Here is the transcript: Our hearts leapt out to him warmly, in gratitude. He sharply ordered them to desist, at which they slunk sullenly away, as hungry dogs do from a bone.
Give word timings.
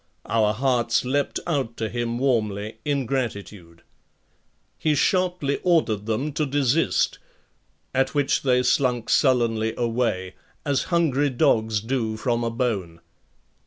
Our 0.25 0.51
hearts 0.55 1.05
leapt 1.05 1.39
out 1.45 1.77
to 1.77 1.87
him 1.87 2.17
warmly, 2.17 2.79
in 2.83 3.05
gratitude. 3.05 3.83
He 4.79 4.95
sharply 4.95 5.59
ordered 5.61 6.07
them 6.07 6.33
to 6.33 6.47
desist, 6.47 7.19
at 7.93 8.15
which 8.15 8.41
they 8.41 8.63
slunk 8.63 9.11
sullenly 9.11 9.75
away, 9.77 10.33
as 10.65 10.85
hungry 10.89 11.29
dogs 11.29 11.81
do 11.81 12.17
from 12.17 12.43
a 12.43 12.49
bone. 12.49 12.99